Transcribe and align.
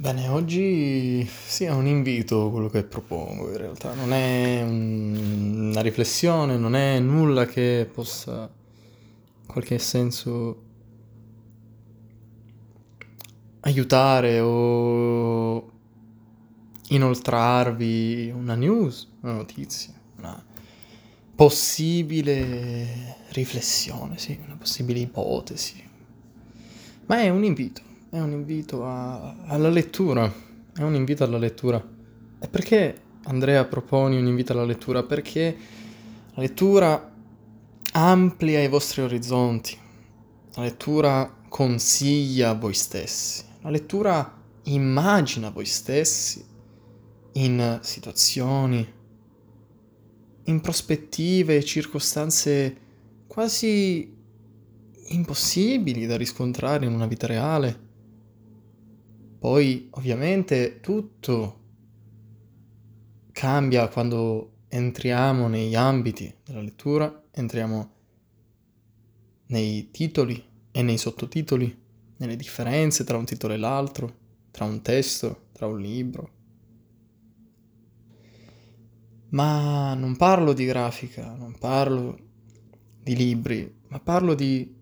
Bene, 0.00 0.28
oggi 0.28 1.26
sì, 1.26 1.64
è 1.64 1.72
un 1.72 1.86
invito 1.88 2.50
quello 2.52 2.68
che 2.68 2.84
propongo 2.84 3.50
in 3.50 3.56
realtà, 3.56 3.94
non 3.94 4.12
è 4.12 4.62
un- 4.62 5.70
una 5.72 5.80
riflessione, 5.80 6.56
non 6.56 6.76
è 6.76 7.00
nulla 7.00 7.46
che 7.46 7.88
possa 7.92 8.48
in 9.40 9.46
qualche 9.46 9.78
senso 9.80 10.62
aiutare 13.62 14.40
o 14.40 15.70
inoltrarvi 16.90 18.32
una 18.34 18.54
news, 18.54 19.08
una 19.20 19.32
notizia, 19.32 19.92
una 20.18 20.42
possibile 21.34 23.16
riflessione, 23.30 24.18
sì, 24.18 24.38
una 24.44 24.56
possibile 24.56 25.00
ipotesi. 25.00 25.86
Ma 27.06 27.20
è 27.20 27.28
un 27.28 27.44
invito, 27.44 27.82
è 28.10 28.18
un 28.18 28.30
invito 28.32 28.86
a- 28.86 29.36
alla 29.44 29.68
lettura, 29.68 30.32
è 30.74 30.82
un 30.82 30.94
invito 30.94 31.24
alla 31.24 31.36
lettura. 31.36 31.82
E 32.40 32.48
perché 32.48 33.02
Andrea 33.24 33.64
proponi 33.66 34.16
un 34.16 34.26
invito 34.26 34.52
alla 34.52 34.64
lettura? 34.64 35.02
Perché 35.02 35.56
la 36.34 36.42
lettura 36.42 37.12
amplia 37.92 38.62
i 38.62 38.68
vostri 38.68 39.02
orizzonti, 39.02 39.76
la 40.54 40.62
lettura 40.62 41.36
consiglia 41.48 42.54
voi 42.54 42.74
stessi, 42.74 43.44
la 43.60 43.70
lettura 43.70 44.36
immagina 44.64 45.50
voi 45.50 45.66
stessi 45.66 46.42
in 47.32 47.78
situazioni, 47.82 48.86
in 50.44 50.60
prospettive 50.62 51.56
e 51.56 51.64
circostanze 51.64 52.76
quasi 53.26 54.16
impossibili 55.08 56.06
da 56.06 56.16
riscontrare 56.16 56.86
in 56.86 56.94
una 56.94 57.06
vita 57.06 57.26
reale. 57.26 57.87
Poi, 59.38 59.88
ovviamente, 59.92 60.80
tutto 60.80 61.60
cambia 63.32 63.88
quando 63.88 64.62
entriamo 64.68 65.46
negli 65.46 65.76
ambiti 65.76 66.34
della 66.44 66.60
lettura, 66.60 67.24
entriamo 67.30 67.92
nei 69.46 69.90
titoli 69.90 70.44
e 70.72 70.82
nei 70.82 70.98
sottotitoli, 70.98 71.86
nelle 72.16 72.36
differenze 72.36 73.04
tra 73.04 73.16
un 73.16 73.24
titolo 73.24 73.54
e 73.54 73.58
l'altro, 73.58 74.16
tra 74.50 74.64
un 74.64 74.82
testo, 74.82 75.46
tra 75.52 75.66
un 75.66 75.78
libro. 75.78 76.30
Ma 79.30 79.94
non 79.94 80.16
parlo 80.16 80.52
di 80.52 80.64
grafica, 80.64 81.34
non 81.34 81.56
parlo 81.58 82.18
di 83.02 83.14
libri, 83.14 83.72
ma 83.88 84.00
parlo 84.00 84.34
di 84.34 84.74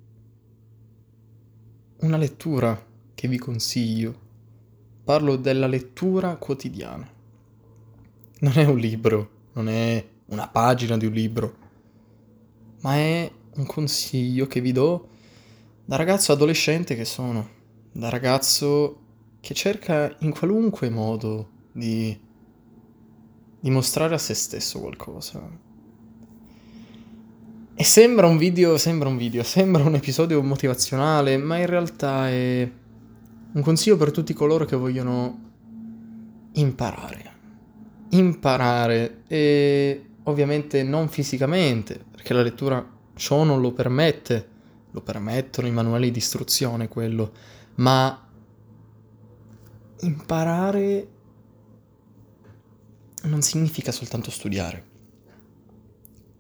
una 1.99 2.17
lettura 2.17 2.85
che 3.15 3.29
vi 3.29 3.39
consiglio. 3.39 4.25
Parlo 5.07 5.37
della 5.37 5.69
lettura 5.69 6.35
quotidiana. 6.35 7.09
Non 8.41 8.53
è 8.57 8.65
un 8.65 8.77
libro, 8.77 9.31
non 9.53 9.69
è 9.69 10.05
una 10.31 10.49
pagina 10.49 10.97
di 10.97 11.07
un 11.07 11.13
libro, 11.13 11.57
ma 12.81 12.97
è 12.97 13.31
un 13.55 13.67
consiglio 13.67 14.49
che 14.49 14.61
vi 14.61 14.73
do 14.73 15.07
da 15.85 15.95
ragazzo 15.95 16.33
adolescente 16.33 16.97
che 16.97 17.05
sono, 17.05 17.49
da 17.93 18.09
ragazzo 18.09 18.99
che 19.39 19.55
cerca 19.55 20.13
in 20.23 20.33
qualunque 20.33 20.91
modo 20.91 21.51
di 21.71 22.19
dimostrare 23.61 24.17
a 24.17 24.19
se 24.19 24.35
stesso 24.35 24.81
qualcosa. 24.81 25.41
E 27.77 27.85
sembra 27.85 28.27
un 28.27 28.39
video, 28.39 28.77
sembra 28.77 29.09
un 29.09 29.17
video, 29.17 29.45
sembra 29.45 29.85
un 29.85 29.95
episodio 29.95 30.43
motivazionale, 30.43 31.37
ma 31.37 31.59
in 31.59 31.67
realtà 31.67 32.29
è 32.29 32.69
un 33.57 33.63
consiglio 33.63 33.97
per 33.97 34.11
tutti 34.11 34.35
coloro 34.35 34.67
che 34.67 34.77
vogliono 34.77 35.45
imparare. 36.53 37.35
Imparare 38.11 39.23
e 39.27 40.05
ovviamente 40.25 40.83
non 40.83 41.09
fisicamente, 41.09 42.05
perché 42.11 42.35
la 42.35 42.43
lettura 42.43 42.87
ciò 43.15 43.45
non 43.45 43.63
lo 43.63 43.73
permette, 43.73 44.49
lo 44.91 45.01
permettono 45.01 45.67
i 45.67 45.71
manuali 45.71 46.11
di 46.11 46.19
istruzione 46.19 46.89
quello, 46.89 47.33
ma 47.77 48.29
imparare 50.01 51.09
non 53.23 53.41
significa 53.41 53.91
soltanto 53.91 54.31
studiare, 54.31 54.85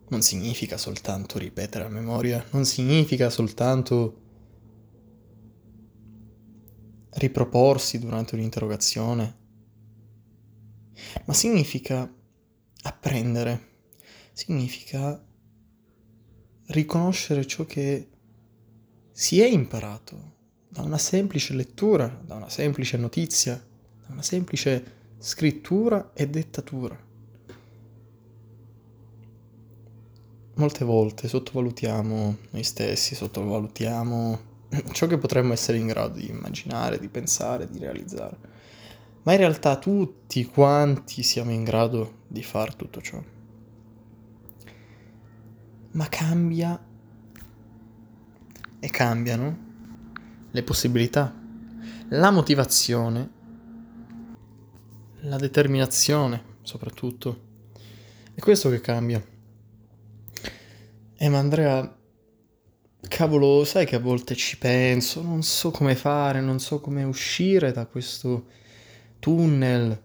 non 0.08 0.20
significa 0.20 0.76
soltanto 0.76 1.38
ripetere 1.38 1.84
a 1.84 1.88
memoria, 1.88 2.44
non 2.50 2.66
significa 2.66 3.30
soltanto 3.30 4.24
riproporsi 7.16 7.98
durante 7.98 8.34
un'interrogazione, 8.34 9.36
ma 11.24 11.32
significa 11.32 12.10
apprendere, 12.82 13.68
significa 14.32 15.22
riconoscere 16.66 17.46
ciò 17.46 17.64
che 17.64 18.08
si 19.12 19.40
è 19.40 19.46
imparato 19.46 20.34
da 20.68 20.82
una 20.82 20.98
semplice 20.98 21.54
lettura, 21.54 22.06
da 22.06 22.34
una 22.34 22.50
semplice 22.50 22.96
notizia, 22.96 23.54
da 23.54 24.12
una 24.12 24.22
semplice 24.22 24.94
scrittura 25.18 26.12
e 26.12 26.28
dettatura. 26.28 27.04
Molte 30.54 30.84
volte 30.84 31.28
sottovalutiamo 31.28 32.36
noi 32.50 32.62
stessi, 32.62 33.14
sottovalutiamo 33.14 34.54
ciò 34.92 35.06
che 35.06 35.18
potremmo 35.18 35.52
essere 35.52 35.78
in 35.78 35.86
grado 35.86 36.18
di 36.18 36.28
immaginare, 36.28 36.98
di 36.98 37.08
pensare, 37.08 37.68
di 37.68 37.78
realizzare. 37.78 38.36
Ma 39.22 39.32
in 39.32 39.38
realtà 39.38 39.76
tutti 39.76 40.44
quanti 40.46 41.22
siamo 41.22 41.50
in 41.50 41.64
grado 41.64 42.18
di 42.28 42.42
fare 42.42 42.72
tutto 42.76 43.00
ciò. 43.00 43.22
Ma 45.92 46.08
cambia 46.08 46.84
e 48.78 48.90
cambiano 48.90 49.58
le 50.50 50.62
possibilità, 50.62 51.34
la 52.08 52.30
motivazione, 52.30 53.30
la 55.20 55.36
determinazione 55.36 56.54
soprattutto. 56.62 57.44
È 58.34 58.40
questo 58.40 58.70
che 58.70 58.80
cambia. 58.80 59.24
Eh, 61.16 61.28
ma 61.28 61.38
Andrea, 61.38 61.95
cavolo, 63.16 63.64
sai 63.64 63.86
che 63.86 63.96
a 63.96 63.98
volte 63.98 64.34
ci 64.34 64.58
penso, 64.58 65.22
non 65.22 65.42
so 65.42 65.70
come 65.70 65.94
fare, 65.94 66.42
non 66.42 66.60
so 66.60 66.82
come 66.82 67.02
uscire 67.02 67.72
da 67.72 67.86
questo 67.86 68.44
tunnel, 69.20 70.02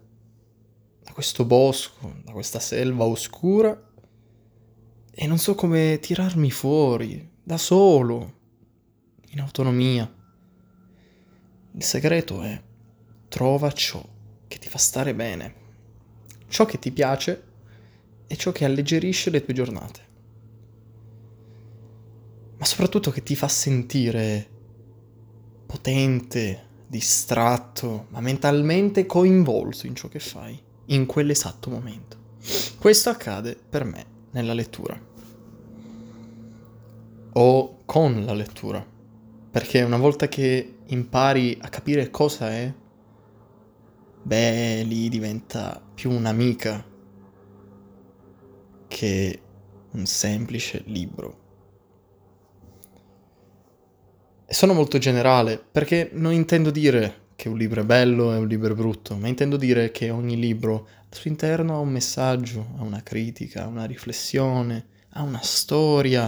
da 1.04 1.12
questo 1.12 1.44
bosco, 1.44 2.20
da 2.24 2.32
questa 2.32 2.58
selva 2.58 3.04
oscura 3.04 3.78
e 5.10 5.26
non 5.26 5.36
so 5.36 5.54
come 5.54 5.98
tirarmi 6.00 6.50
fuori 6.50 7.30
da 7.42 7.58
solo, 7.58 8.32
in 9.32 9.40
autonomia. 9.40 10.10
Il 11.72 11.82
segreto 11.82 12.40
è 12.40 12.62
trova 13.28 13.72
ciò 13.72 14.02
che 14.48 14.56
ti 14.58 14.70
fa 14.70 14.78
stare 14.78 15.14
bene, 15.14 15.54
ciò 16.48 16.64
che 16.64 16.78
ti 16.78 16.90
piace 16.90 17.44
e 18.26 18.36
ciò 18.36 18.52
che 18.52 18.64
alleggerisce 18.64 19.28
le 19.28 19.44
tue 19.44 19.52
giornate, 19.52 20.00
ma 22.62 22.68
soprattutto 22.68 23.10
che 23.10 23.24
ti 23.24 23.34
fa 23.34 23.48
sentire 23.48 24.48
potente, 25.66 26.68
distratto, 26.86 28.06
ma 28.10 28.20
mentalmente 28.20 29.04
coinvolto 29.04 29.88
in 29.88 29.96
ciò 29.96 30.06
che 30.06 30.20
fai, 30.20 30.62
in 30.86 31.04
quell'esatto 31.06 31.70
momento. 31.70 32.16
Questo 32.78 33.10
accade 33.10 33.56
per 33.68 33.82
me 33.82 34.06
nella 34.30 34.52
lettura 34.52 34.96
o 37.32 37.78
con 37.84 38.24
la 38.24 38.32
lettura, 38.32 38.86
perché 39.50 39.82
una 39.82 39.98
volta 39.98 40.28
che 40.28 40.76
impari 40.86 41.58
a 41.60 41.68
capire 41.68 42.10
cosa 42.10 42.48
è, 42.48 42.72
beh, 44.22 44.82
lì 44.84 45.08
diventa 45.08 45.82
più 45.92 46.12
un'amica 46.12 46.86
che 48.86 49.42
un 49.90 50.06
semplice 50.06 50.84
libro. 50.86 51.41
E 54.52 54.54
sono 54.54 54.74
molto 54.74 54.98
generale 54.98 55.56
perché 55.56 56.10
non 56.12 56.34
intendo 56.34 56.70
dire 56.70 57.28
che 57.36 57.48
un 57.48 57.56
libro 57.56 57.80
è 57.80 57.84
bello 57.86 58.34
e 58.34 58.36
un 58.36 58.46
libro 58.46 58.74
è 58.74 58.76
brutto, 58.76 59.16
ma 59.16 59.26
intendo 59.26 59.56
dire 59.56 59.90
che 59.90 60.10
ogni 60.10 60.38
libro 60.38 60.88
al 61.08 61.18
suo 61.18 61.30
interno 61.30 61.76
ha 61.76 61.78
un 61.78 61.88
messaggio, 61.88 62.74
ha 62.76 62.82
una 62.82 63.02
critica, 63.02 63.62
ha 63.62 63.66
una 63.66 63.86
riflessione, 63.86 64.88
ha 65.12 65.22
una 65.22 65.40
storia, 65.40 66.24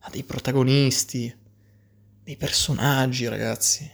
ha 0.00 0.10
dei 0.10 0.24
protagonisti, 0.24 1.32
dei 2.24 2.36
personaggi, 2.36 3.28
ragazzi. 3.28 3.88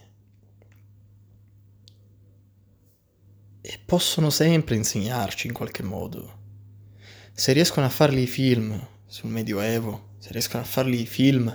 E 3.60 3.80
possono 3.84 4.30
sempre 4.30 4.76
insegnarci 4.76 5.48
in 5.48 5.52
qualche 5.52 5.82
modo. 5.82 6.38
Se 7.30 7.52
riescono 7.52 7.84
a 7.84 7.90
farli 7.90 8.22
i 8.22 8.26
film 8.26 8.88
sul 9.04 9.28
Medioevo, 9.28 10.14
se 10.16 10.32
riescono 10.32 10.62
a 10.62 10.66
farli 10.66 11.02
i 11.02 11.06
film 11.06 11.54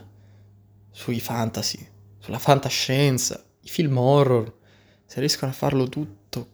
sui 0.91 1.19
fantasy, 1.19 1.89
sulla 2.21 2.39
fantascienza, 2.39 3.43
i 3.61 3.67
film 3.67 3.97
horror, 3.97 4.59
se 5.05 5.19
riescono 5.19 5.51
a 5.51 5.55
farlo 5.55 5.89
tutto, 5.89 6.49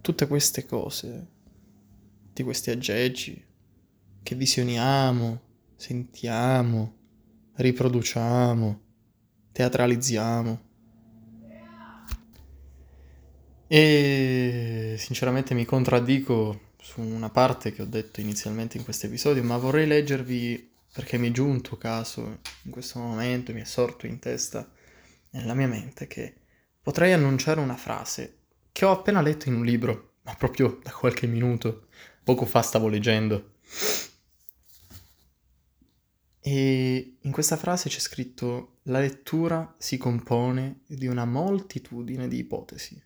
tutte 0.00 0.26
queste 0.26 0.64
cose, 0.64 1.26
tutti 2.24 2.42
questi 2.42 2.70
aggeggi 2.70 3.44
che 4.22 4.34
visioniamo, 4.34 5.40
sentiamo, 5.76 6.96
riproduciamo, 7.56 8.80
teatralizziamo. 9.52 10.62
E 13.66 14.96
sinceramente 14.98 15.52
mi 15.54 15.64
contraddico 15.66 16.72
su 16.78 17.02
una 17.02 17.28
parte 17.30 17.72
che 17.72 17.82
ho 17.82 17.86
detto 17.86 18.20
inizialmente 18.20 18.78
in 18.78 18.84
questo 18.84 19.06
episodio, 19.06 19.42
ma 19.42 19.58
vorrei 19.58 19.86
leggervi 19.86 20.72
perché 20.94 21.18
mi 21.18 21.30
è 21.30 21.32
giunto 21.32 21.76
caso 21.76 22.38
in 22.62 22.70
questo 22.70 23.00
momento, 23.00 23.52
mi 23.52 23.62
è 23.62 23.64
sorto 23.64 24.06
in 24.06 24.20
testa, 24.20 24.70
nella 25.30 25.54
mia 25.54 25.66
mente, 25.66 26.06
che 26.06 26.36
potrei 26.80 27.12
annunciare 27.12 27.58
una 27.58 27.76
frase 27.76 28.42
che 28.70 28.84
ho 28.84 28.92
appena 28.92 29.20
letto 29.20 29.48
in 29.48 29.56
un 29.56 29.64
libro, 29.64 30.12
ma 30.22 30.36
proprio 30.36 30.78
da 30.84 30.92
qualche 30.92 31.26
minuto, 31.26 31.88
poco 32.22 32.44
fa 32.46 32.62
stavo 32.62 32.86
leggendo. 32.86 33.54
E 36.38 37.16
in 37.20 37.32
questa 37.32 37.56
frase 37.56 37.88
c'è 37.88 37.98
scritto 37.98 38.76
la 38.84 39.00
lettura 39.00 39.74
si 39.76 39.96
compone 39.96 40.82
di 40.86 41.08
una 41.08 41.24
moltitudine 41.24 42.28
di 42.28 42.38
ipotesi. 42.38 43.02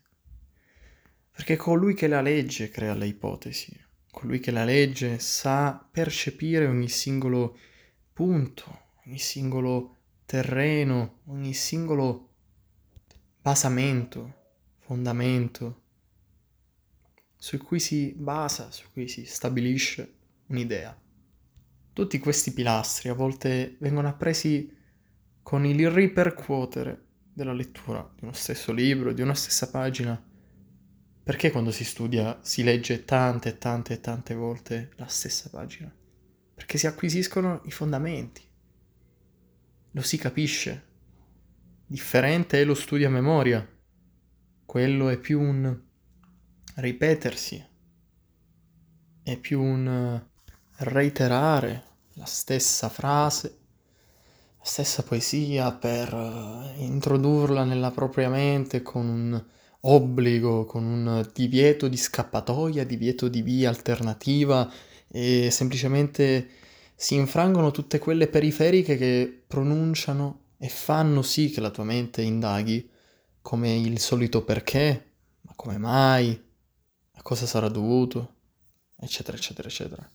Perché 1.31 1.55
colui 1.55 1.95
che 1.95 2.07
la 2.07 2.21
legge 2.21 2.69
crea 2.69 2.93
le 2.93 3.07
ipotesi, 3.07 3.75
colui 4.11 4.39
che 4.39 4.51
la 4.51 4.63
legge 4.63 5.17
sa 5.17 5.83
percepire 5.91 6.67
ogni 6.67 6.89
singolo 6.89 7.57
punto, 8.19 8.81
ogni 9.05 9.17
singolo 9.17 9.95
terreno, 10.25 11.19
ogni 11.27 11.53
singolo 11.53 12.31
basamento, 13.41 14.33
fondamento 14.79 15.83
su 17.37 17.57
cui 17.59 17.79
si 17.79 18.13
basa, 18.17 18.71
su 18.71 18.87
cui 18.91 19.07
si 19.07 19.23
stabilisce 19.23 20.15
un'idea. 20.47 20.93
Tutti 21.93 22.19
questi 22.19 22.51
pilastri 22.51 23.07
a 23.07 23.13
volte 23.13 23.77
vengono 23.79 24.09
appresi 24.09 24.69
con 25.41 25.63
il 25.63 25.89
ripercuotere 25.89 27.05
della 27.31 27.53
lettura 27.53 28.05
di 28.17 28.25
uno 28.25 28.33
stesso 28.33 28.73
libro, 28.73 29.13
di 29.13 29.21
una 29.21 29.33
stessa 29.33 29.69
pagina. 29.69 30.21
Perché 31.23 31.51
quando 31.51 31.71
si 31.71 31.85
studia 31.85 32.37
si 32.41 32.63
legge 32.63 33.05
tante 33.05 33.57
tante 33.57 34.01
tante 34.01 34.33
volte 34.33 34.91
la 34.97 35.07
stessa 35.07 35.47
pagina? 35.49 35.98
Perché 36.59 36.77
si 36.77 36.87
acquisiscono 36.87 37.61
i 37.63 37.71
fondamenti, 37.71 38.43
lo 39.91 40.01
si 40.01 40.17
capisce. 40.17 40.87
Differente 41.85 42.59
è 42.59 42.65
lo 42.65 42.73
studio 42.73 43.07
a 43.07 43.09
memoria, 43.09 43.65
quello 44.65 45.07
è 45.07 45.17
più 45.17 45.39
un 45.39 45.79
ripetersi, 46.75 47.65
è 49.23 49.37
più 49.37 49.61
un 49.61 50.21
reiterare 50.79 51.83
la 52.15 52.25
stessa 52.25 52.89
frase, 52.89 53.57
la 54.57 54.65
stessa 54.65 55.01
poesia 55.03 55.71
per 55.71 56.13
eh, 56.13 56.83
introdurla 56.83 57.63
nella 57.63 57.91
propria 57.91 58.27
mente 58.27 58.81
con 58.81 59.07
un 59.07 59.45
obbligo, 59.79 60.65
con 60.65 60.83
un 60.83 61.29
divieto 61.33 61.87
di 61.87 61.95
scappatoia, 61.95 62.83
divieto 62.83 63.29
di 63.29 63.41
via 63.41 63.69
alternativa 63.69 64.69
e 65.11 65.49
semplicemente 65.51 66.49
si 66.95 67.15
infrangono 67.15 67.71
tutte 67.71 67.99
quelle 67.99 68.27
periferiche 68.27 68.97
che 68.97 69.43
pronunciano 69.47 70.47
e 70.57 70.69
fanno 70.69 71.21
sì 71.21 71.49
che 71.49 71.61
la 71.61 71.71
tua 71.71 71.83
mente 71.83 72.21
indaghi 72.21 72.89
come 73.41 73.75
il 73.75 73.99
solito 73.99 74.43
perché, 74.43 75.11
ma 75.41 75.53
come 75.55 75.77
mai, 75.77 76.39
a 77.13 77.21
cosa 77.21 77.45
sarà 77.45 77.69
dovuto, 77.69 78.35
eccetera, 78.97 79.37
eccetera, 79.37 79.67
eccetera. 79.67 80.09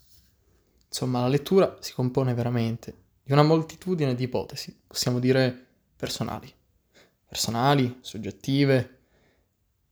Insomma, 0.87 1.21
la 1.21 1.29
lettura 1.29 1.77
si 1.81 1.93
compone 1.93 2.35
veramente 2.35 3.03
di 3.25 3.33
una 3.33 3.43
moltitudine 3.43 4.15
di 4.15 4.25
ipotesi, 4.25 4.79
possiamo 4.87 5.19
dire 5.19 5.67
personali. 5.97 6.53
Personali, 7.27 7.99
soggettive, 8.01 8.99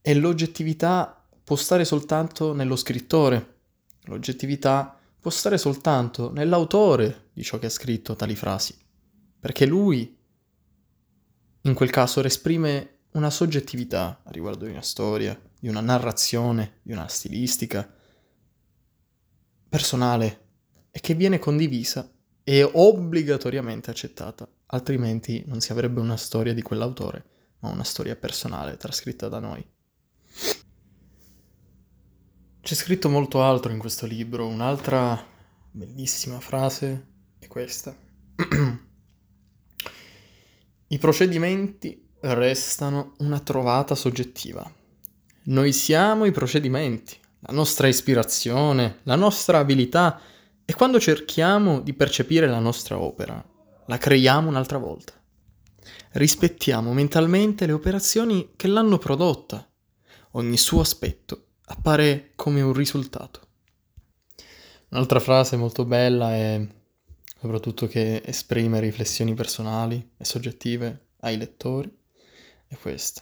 e 0.01 0.13
l'oggettività 0.13 1.25
può 1.43 1.55
stare 1.55 1.83
soltanto 1.83 2.53
nello 2.53 2.75
scrittore, 2.75 3.52
l'oggettività 4.05 4.97
può 5.19 5.31
stare 5.31 5.57
soltanto 5.57 6.31
nell'autore 6.31 7.29
di 7.33 7.43
ciò 7.43 7.57
che 7.59 7.67
ha 7.67 7.69
scritto 7.69 8.15
tali 8.15 8.35
frasi, 8.35 8.75
perché 9.39 9.65
lui, 9.65 10.17
in 11.61 11.73
quel 11.73 11.89
caso, 11.89 12.21
esprime 12.23 12.99
una 13.11 13.29
soggettività 13.29 14.21
riguardo 14.25 14.65
di 14.65 14.71
una 14.71 14.81
storia, 14.81 15.39
di 15.59 15.69
una 15.69 15.81
narrazione, 15.81 16.79
di 16.81 16.91
una 16.91 17.07
stilistica 17.07 17.89
personale 19.69 20.41
e 20.91 20.99
che 20.99 21.13
viene 21.13 21.39
condivisa 21.39 22.11
e 22.43 22.63
obbligatoriamente 22.63 23.89
accettata, 23.89 24.47
altrimenti 24.67 25.43
non 25.47 25.61
si 25.61 25.71
avrebbe 25.71 26.01
una 26.01 26.17
storia 26.17 26.53
di 26.53 26.61
quell'autore, 26.61 27.25
ma 27.59 27.69
una 27.69 27.83
storia 27.83 28.15
personale 28.15 28.75
trascritta 28.75 29.29
da 29.29 29.39
noi. 29.39 29.65
C'è 32.63 32.75
scritto 32.75 33.09
molto 33.09 33.43
altro 33.43 33.73
in 33.73 33.77
questo 33.77 34.05
libro, 34.05 34.47
un'altra 34.47 35.21
bellissima 35.69 36.39
frase 36.39 37.07
è 37.37 37.47
questa. 37.47 37.93
I 40.87 40.97
procedimenti 40.97 42.07
restano 42.21 43.15
una 43.17 43.41
trovata 43.41 43.95
soggettiva. 43.95 44.65
Noi 45.47 45.73
siamo 45.73 46.23
i 46.23 46.31
procedimenti, 46.31 47.17
la 47.41 47.51
nostra 47.53 47.87
ispirazione, 47.87 48.99
la 49.03 49.17
nostra 49.17 49.57
abilità 49.57 50.21
e 50.63 50.73
quando 50.73 51.01
cerchiamo 51.01 51.81
di 51.81 51.93
percepire 51.93 52.47
la 52.47 52.59
nostra 52.59 52.97
opera, 52.97 53.45
la 53.87 53.97
creiamo 53.97 54.47
un'altra 54.47 54.77
volta. 54.77 55.11
Rispettiamo 56.11 56.93
mentalmente 56.93 57.65
le 57.65 57.73
operazioni 57.73 58.53
che 58.55 58.69
l'hanno 58.69 58.97
prodotta. 58.99 59.69
Ogni 60.35 60.55
suo 60.55 60.79
aspetto 60.79 61.47
appare 61.65 62.31
come 62.35 62.61
un 62.61 62.73
risultato. 62.73 63.41
Un'altra 64.89 65.19
frase 65.19 65.55
molto 65.55 65.85
bella 65.85 66.33
è 66.33 66.65
soprattutto 67.39 67.87
che 67.87 68.21
esprime 68.23 68.79
riflessioni 68.79 69.33
personali 69.33 70.11
e 70.17 70.23
soggettive 70.23 71.07
ai 71.21 71.37
lettori 71.37 71.91
è 72.67 72.75
questa. 72.75 73.21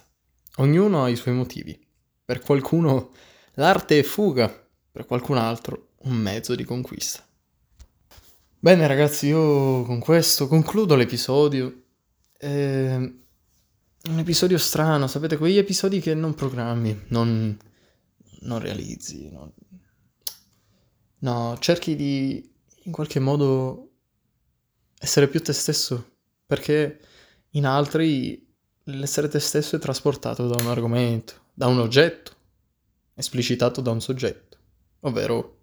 Ognuno 0.56 1.04
ha 1.04 1.08
i 1.08 1.16
suoi 1.16 1.34
motivi. 1.34 1.78
Per 2.24 2.40
qualcuno 2.40 3.12
l'arte 3.54 3.98
è 3.98 4.02
fuga, 4.02 4.48
per 4.90 5.06
qualcun 5.06 5.38
altro 5.38 5.94
un 6.02 6.14
mezzo 6.14 6.54
di 6.54 6.64
conquista. 6.64 7.26
Bene 8.58 8.86
ragazzi, 8.86 9.26
io 9.26 9.82
con 9.82 9.98
questo 9.98 10.46
concludo 10.46 10.94
l'episodio. 10.94 11.82
È 12.36 12.94
un 12.94 14.18
episodio 14.18 14.58
strano, 14.58 15.06
sapete, 15.06 15.36
quegli 15.36 15.58
episodi 15.58 16.00
che 16.00 16.14
non 16.14 16.34
programmi, 16.34 17.06
non, 17.08 17.56
non 18.42 18.58
realizzi. 18.58 19.30
Non... 19.30 19.52
No, 21.18 21.56
cerchi 21.58 21.96
di 21.96 22.50
in 22.84 22.92
qualche 22.92 23.20
modo 23.20 23.90
essere 24.98 25.28
più 25.28 25.42
te 25.42 25.52
stesso, 25.52 26.16
perché 26.46 27.00
in 27.50 27.66
altri 27.66 28.50
L'essere 28.86 29.28
te 29.28 29.38
stesso 29.38 29.76
è 29.76 29.78
trasportato 29.78 30.48
da 30.48 30.60
un 30.60 30.68
argomento, 30.68 31.50
da 31.54 31.68
un 31.68 31.78
oggetto, 31.78 32.32
esplicitato 33.14 33.80
da 33.80 33.92
un 33.92 34.00
soggetto, 34.00 34.58
ovvero 35.00 35.58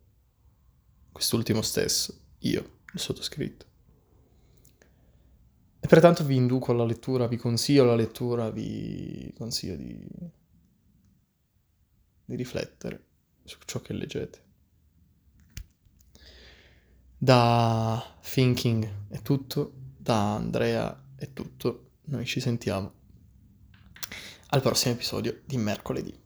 quest'ultimo 1.12 1.62
stesso, 1.62 2.18
io, 2.40 2.80
il 2.94 3.00
sottoscritto. 3.00 3.66
E 5.82 5.88
pertanto 5.88 6.24
vi 6.24 6.38
induco 6.38 6.72
alla 6.72 6.86
lettura, 6.86 7.28
vi 7.28 7.36
consiglio 7.36 7.84
la 7.84 7.96
lettura, 7.96 8.50
vi 8.52 9.34
consiglio 9.36 9.76
di, 9.76 10.02
di 12.30 12.36
riflettere 12.36 13.04
su 13.44 13.58
ciò 13.66 13.82
che 13.82 13.94
leggete. 13.94 14.44
Da 17.18 18.18
Thinking 18.22 19.08
è 19.10 19.22
tutto, 19.22 19.74
da 19.98 20.36
Andrea 20.36 21.06
è 21.16 21.34
tutto, 21.34 21.94
noi 22.06 22.26
ci 22.26 22.40
sentiamo 22.40 22.94
al 24.52 24.62
prossimo 24.62 24.94
episodio 24.94 25.42
di 25.46 25.58
mercoledì. 25.58 26.18